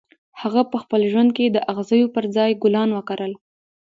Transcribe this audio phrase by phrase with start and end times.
[0.41, 3.33] هغه په خپل ژوند کې د اغزیو پر ځای ګلان وکرل